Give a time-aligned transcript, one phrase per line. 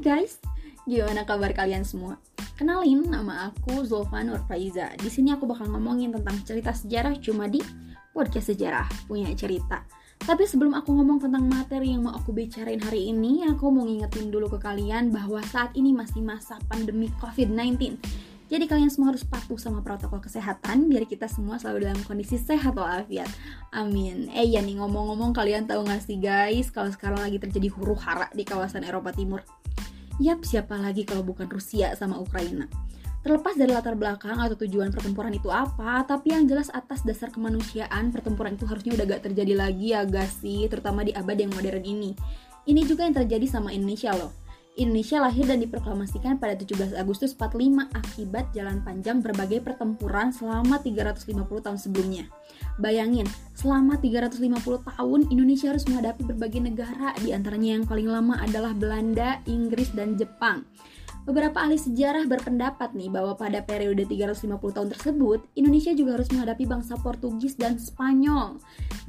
[0.00, 0.40] guys,
[0.88, 2.16] gimana kabar kalian semua?
[2.56, 4.88] Kenalin, nama aku Zulfa Nur Faiza.
[4.96, 7.60] Di sini aku bakal ngomongin tentang cerita sejarah cuma di
[8.16, 9.84] podcast sejarah punya cerita.
[10.16, 14.32] Tapi sebelum aku ngomong tentang materi yang mau aku bicarain hari ini, aku mau ngingetin
[14.32, 18.00] dulu ke kalian bahwa saat ini masih masa pandemi COVID-19.
[18.48, 22.72] Jadi kalian semua harus patuh sama protokol kesehatan biar kita semua selalu dalam kondisi sehat
[22.72, 23.28] walafiat.
[23.68, 24.32] Amin.
[24.32, 28.32] Eh ya nih ngomong-ngomong kalian tahu gak sih guys kalau sekarang lagi terjadi huru hara
[28.32, 29.44] di kawasan Eropa Timur.
[30.20, 32.68] Yap, siapa lagi kalau bukan Rusia sama Ukraina?
[33.24, 38.12] Terlepas dari latar belakang atau tujuan pertempuran itu apa, tapi yang jelas atas dasar kemanusiaan,
[38.12, 41.80] pertempuran itu harusnya udah gak terjadi lagi ya gak sih, terutama di abad yang modern
[41.88, 42.12] ini.
[42.68, 44.28] Ini juga yang terjadi sama Indonesia loh.
[44.78, 51.34] Indonesia lahir dan diproklamasikan pada 17 Agustus 45 akibat jalan panjang berbagai pertempuran selama 350
[51.42, 52.24] tahun sebelumnya.
[52.78, 53.26] Bayangin,
[53.58, 54.46] selama 350
[54.86, 60.14] tahun Indonesia harus menghadapi berbagai negara, di antaranya yang paling lama adalah Belanda, Inggris, dan
[60.14, 60.62] Jepang.
[61.28, 66.64] Beberapa ahli sejarah berpendapat nih bahwa pada periode 350 tahun tersebut, Indonesia juga harus menghadapi
[66.64, 68.56] bangsa Portugis dan Spanyol.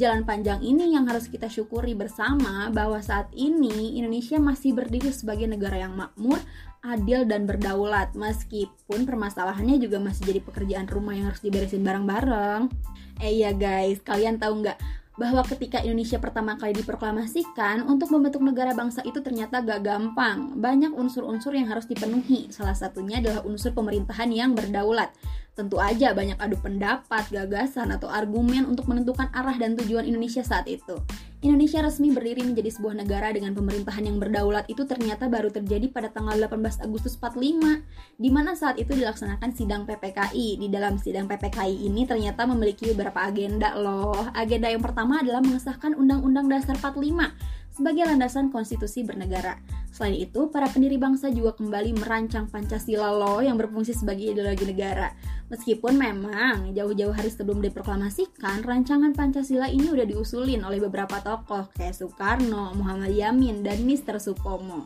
[0.00, 5.44] Jalan panjang ini yang harus kita syukuri bersama bahwa saat ini Indonesia masih berdiri sebagai
[5.44, 6.40] negara yang makmur,
[6.80, 12.72] adil dan berdaulat meskipun permasalahannya juga masih jadi pekerjaan rumah yang harus diberesin bareng-bareng.
[13.18, 14.78] Eh ya guys, kalian tahu nggak
[15.18, 20.54] bahwa ketika Indonesia pertama kali diproklamasikan, untuk membentuk negara bangsa itu ternyata gak gampang.
[20.54, 25.10] Banyak unsur-unsur yang harus dipenuhi, salah satunya adalah unsur pemerintahan yang berdaulat.
[25.58, 30.70] Tentu aja banyak adu pendapat, gagasan, atau argumen untuk menentukan arah dan tujuan Indonesia saat
[30.70, 30.94] itu.
[31.38, 36.10] Indonesia resmi berdiri menjadi sebuah negara dengan pemerintahan yang berdaulat itu ternyata baru terjadi pada
[36.10, 37.86] tanggal 18 Agustus 45,
[38.18, 40.58] di mana saat itu dilaksanakan sidang PPKI.
[40.58, 44.18] Di dalam sidang PPKI ini ternyata memiliki beberapa agenda loh.
[44.34, 47.30] Agenda yang pertama adalah mengesahkan Undang-Undang Dasar 45
[47.70, 49.62] sebagai landasan konstitusi bernegara.
[49.92, 55.10] Selain itu, para pendiri bangsa juga kembali merancang Pancasila loh yang berfungsi sebagai ideologi negara.
[55.48, 61.96] Meskipun memang jauh-jauh hari sebelum diproklamasikan, rancangan Pancasila ini udah diusulin oleh beberapa tokoh kayak
[61.96, 64.20] Soekarno, Muhammad Yamin, dan Mr.
[64.22, 64.84] Supomo.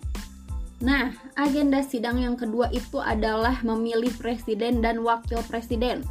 [0.82, 6.02] Nah, agenda sidang yang kedua itu adalah memilih presiden dan wakil presiden.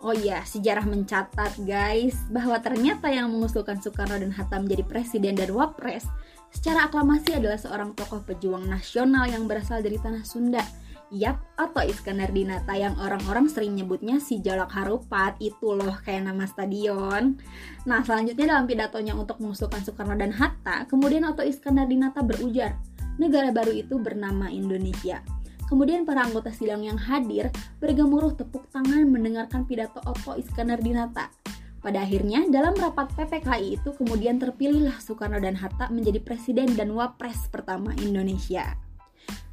[0.00, 5.52] Oh iya, sejarah mencatat guys bahwa ternyata yang mengusulkan Soekarno dan Hatta menjadi presiden dan
[5.52, 6.08] wapres
[6.48, 10.64] secara aklamasi adalah seorang tokoh pejuang nasional yang berasal dari tanah Sunda.
[11.10, 16.46] Yap, atau Iskandar Dinata yang orang-orang sering nyebutnya si Jalak Harupat itu loh kayak nama
[16.46, 17.36] stadion.
[17.82, 22.78] Nah, selanjutnya dalam pidatonya untuk mengusulkan Soekarno dan Hatta, kemudian Oto Iskandar Dinata berujar,
[23.18, 25.39] negara baru itu bernama Indonesia.
[25.70, 27.46] Kemudian para anggota sidang yang hadir
[27.78, 31.30] bergemuruh tepuk tangan mendengarkan pidato Otto Iskandar Dinata.
[31.78, 37.46] Pada akhirnya, dalam rapat PPKI itu kemudian terpilihlah Soekarno dan Hatta menjadi presiden dan wapres
[37.54, 38.74] pertama Indonesia.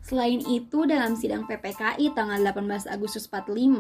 [0.02, 3.78] Selain itu, dalam sidang PPKI tanggal 18 Agustus 45,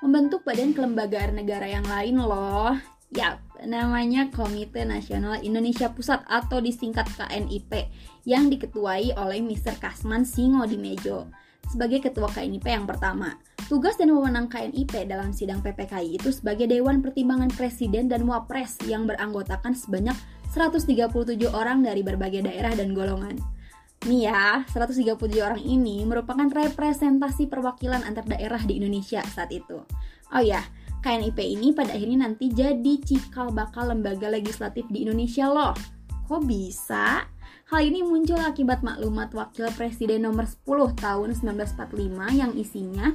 [0.00, 2.78] membentuk badan kelembagaan negara yang lain loh.
[3.12, 7.90] Yap, namanya Komite Nasional Indonesia Pusat atau disingkat KNIP
[8.24, 9.76] yang diketuai oleh Mr.
[9.82, 13.36] Kasman Singo di Mejo sebagai ketua KNIP yang pertama.
[13.64, 19.08] Tugas dan wewenang KNIP dalam sidang PPKI itu sebagai Dewan Pertimbangan Presiden dan Wapres yang
[19.08, 20.16] beranggotakan sebanyak
[20.52, 21.10] 137
[21.50, 23.40] orang dari berbagai daerah dan golongan.
[24.04, 29.80] Nih ya, 137 orang ini merupakan representasi perwakilan antar daerah di Indonesia saat itu.
[30.28, 30.60] Oh ya,
[31.00, 35.72] KNIP ini pada akhirnya nanti jadi cikal bakal lembaga legislatif di Indonesia loh.
[36.24, 37.28] Kok bisa?
[37.68, 43.12] Hal ini muncul akibat maklumat Wakil Presiden nomor 10 tahun 1945 yang isinya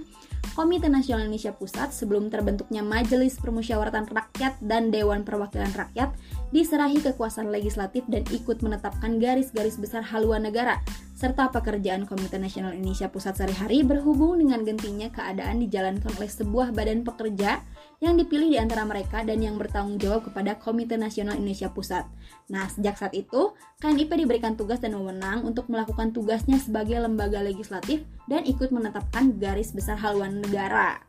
[0.54, 6.14] Komite Nasional Indonesia Pusat sebelum terbentuknya Majelis Permusyawaratan Rakyat dan Dewan Perwakilan Rakyat
[6.54, 10.78] diserahi kekuasaan legislatif dan ikut menetapkan garis-garis besar haluan negara
[11.18, 17.02] serta pekerjaan Komite Nasional Indonesia Pusat sehari-hari berhubung dengan gentingnya keadaan dijalankan oleh sebuah badan
[17.02, 17.62] pekerja
[18.00, 22.08] yang dipilih di antara mereka dan yang bertanggung jawab kepada Komite Nasional Indonesia Pusat.
[22.48, 23.52] Nah, sejak saat itu,
[23.84, 29.76] KNIP diberikan tugas dan wewenang untuk melakukan tugasnya sebagai lembaga legislatif dan ikut menetapkan garis
[29.76, 31.04] besar haluan negara.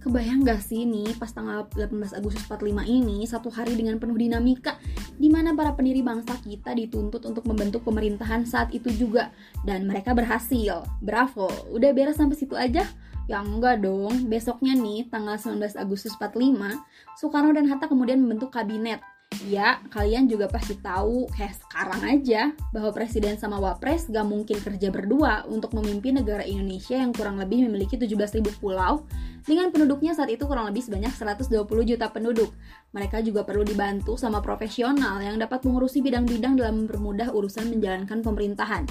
[0.00, 4.80] Kebayang gak sih nih pas tanggal 18 Agustus 45 ini satu hari dengan penuh dinamika
[5.20, 9.28] di mana para pendiri bangsa kita dituntut untuk membentuk pemerintahan saat itu juga
[9.60, 10.88] dan mereka berhasil.
[11.04, 12.88] Bravo, udah beres sampai situ aja?
[13.30, 16.82] Ya enggak dong, besoknya nih tanggal 19 Agustus 45,
[17.14, 18.98] Soekarno dan Hatta kemudian membentuk kabinet
[19.46, 24.90] Ya, kalian juga pasti tahu kayak sekarang aja bahwa presiden sama wapres gak mungkin kerja
[24.90, 29.06] berdua untuk memimpin negara Indonesia yang kurang lebih memiliki 17.000 pulau
[29.46, 32.50] dengan penduduknya saat itu kurang lebih sebanyak 120 juta penduduk.
[32.90, 38.84] Mereka juga perlu dibantu sama profesional yang dapat mengurusi bidang-bidang dalam mempermudah urusan menjalankan pemerintahan.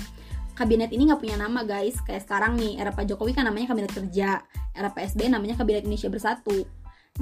[0.60, 1.96] Kabinet ini nggak punya nama guys.
[2.04, 4.44] Kayak sekarang nih era Pak Jokowi kan namanya kabinet kerja
[4.76, 6.68] era PSB namanya kabinet Indonesia Bersatu.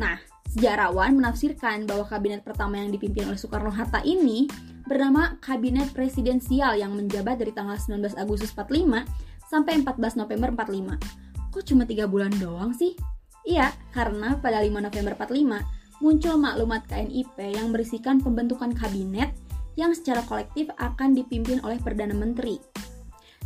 [0.01, 0.18] Nah
[0.50, 4.50] sejarawan menafsirkan bahwa kabinet pertama yang dipimpin oleh Soekarno Hatta ini
[4.89, 9.06] bernama kabinet presidensial yang menjabat dari tanggal 19 Agustus 45
[9.45, 12.98] sampai 14 November 45 kok cuma tiga bulan doang sih?
[13.48, 19.34] Iya karena pada 5 November 45 muncul maklumat KNIP yang berisikan pembentukan kabinet
[19.78, 22.57] yang secara kolektif akan dipimpin oleh Perdana Menteri.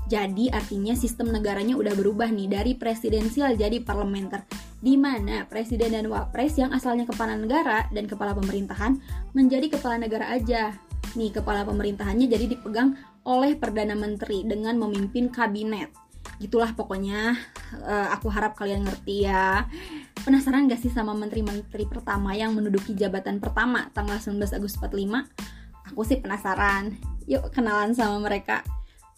[0.10, 4.44] Jadi artinya sistem negaranya udah berubah nih dari presidensial jadi parlementer
[4.82, 8.98] di mana presiden dan wapres yang asalnya kepala negara dan kepala pemerintahan
[9.38, 10.74] menjadi kepala negara aja.
[11.14, 15.94] Nih kepala pemerintahannya jadi dipegang oleh perdana menteri dengan memimpin kabinet.
[16.42, 17.38] Gitulah pokoknya
[17.86, 19.70] uh, aku harap kalian ngerti ya.
[20.26, 25.94] Penasaran gak sih sama menteri-menteri pertama yang menduduki jabatan pertama tanggal 19 Agustus 45?
[25.94, 26.98] Aku sih penasaran.
[27.30, 28.66] Yuk kenalan sama mereka.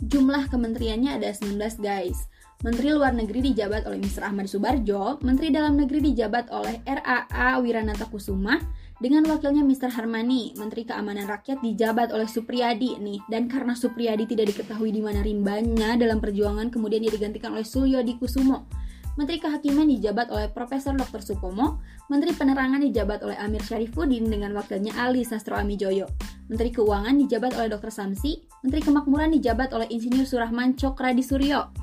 [0.03, 2.27] Jumlah kementeriannya ada 19 guys.
[2.59, 4.27] Menteri Luar Negeri dijabat oleh Mr.
[4.27, 8.59] Ahmad Subarjo, Menteri Dalam Negeri dijabat oleh RAA Wiranata Kusuma,
[8.99, 9.91] dengan wakilnya Mr.
[9.95, 13.23] Harmani, Menteri Keamanan Rakyat dijabat oleh Supriyadi nih.
[13.31, 18.19] Dan karena Supriyadi tidak diketahui di mana rimbanya dalam perjuangan, kemudian dia digantikan oleh Sulyodi
[18.19, 18.67] Kusumo.
[19.15, 21.23] Menteri Kehakiman dijabat oleh Profesor Dr.
[21.23, 21.79] Supomo,
[22.11, 26.09] Menteri Penerangan dijabat oleh Amir Syarifuddin dengan wakilnya Ali Sastro Amijoyo.
[26.53, 27.89] Menteri Keuangan dijabat oleh Dr.
[27.89, 31.73] Samsi, Menteri Kemakmuran dijabat oleh Insinyur Surahman Cokra Suryo.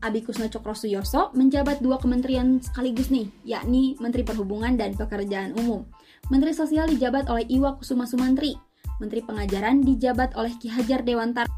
[0.00, 5.84] Abi Kusno Cokro Suyoso menjabat dua kementerian sekaligus nih, yakni Menteri Perhubungan dan Pekerjaan Umum.
[6.32, 8.56] Menteri Sosial dijabat oleh Iwa Kusuma Sumantri.
[9.04, 11.52] Menteri Pengajaran dijabat oleh Ki Hajar Dewantara.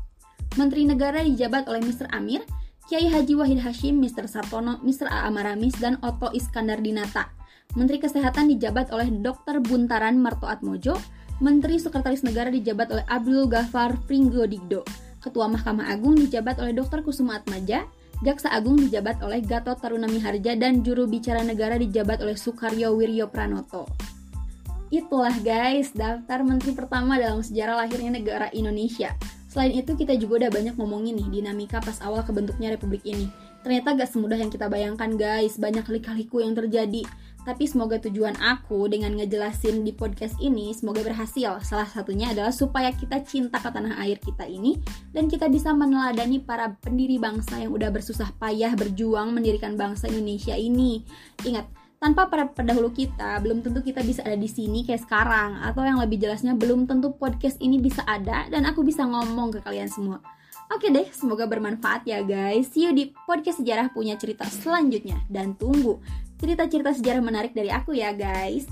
[0.59, 2.11] Menteri Negara dijabat oleh Mr.
[2.11, 2.43] Amir,
[2.91, 4.27] Kiai Haji Wahid Hashim, Mr.
[4.27, 5.07] Sartono, Mr.
[5.07, 5.31] A.
[5.31, 7.31] Amaramis, dan Otto Iskandar Dinata.
[7.79, 9.63] Menteri Kesehatan dijabat oleh Dr.
[9.63, 10.99] Buntaran Martoatmojo,
[11.39, 14.83] Menteri Sekretaris Negara dijabat oleh Abdul Ghafar Pringgodigdo,
[15.23, 17.07] Ketua Mahkamah Agung dijabat oleh Dr.
[17.07, 17.87] Kusuma Atmaja,
[18.27, 23.31] Jaksa Agung dijabat oleh Gatot Tarunami Harja dan juru bicara negara dijabat oleh Sukaryo Wiryo
[23.31, 23.87] Pranoto.
[24.91, 29.15] Itulah guys, daftar menteri pertama dalam sejarah lahirnya negara Indonesia.
[29.47, 33.31] Selain itu, kita juga udah banyak ngomongin nih dinamika pas awal kebentuknya republik ini.
[33.63, 37.07] Ternyata gak semudah yang kita bayangkan guys, banyak lika-liku yang terjadi.
[37.49, 41.57] Tapi semoga tujuan aku dengan ngejelasin di podcast ini semoga berhasil.
[41.65, 44.77] Salah satunya adalah supaya kita cinta ke tanah air kita ini
[45.17, 50.53] dan kita bisa meneladani para pendiri bangsa yang udah bersusah payah berjuang mendirikan bangsa Indonesia
[50.61, 51.01] ini.
[51.49, 55.57] Ingat, tanpa para pendahulu kita, belum tentu kita bisa ada di sini kayak sekarang.
[55.65, 59.65] Atau yang lebih jelasnya, belum tentu podcast ini bisa ada dan aku bisa ngomong ke
[59.65, 60.21] kalian semua.
[60.69, 62.69] Oke deh, semoga bermanfaat ya guys.
[62.77, 65.25] See you di podcast sejarah punya cerita selanjutnya.
[65.33, 65.97] Dan tunggu
[66.39, 68.65] cerita-cerita sejarah menarik dari aku ya guys.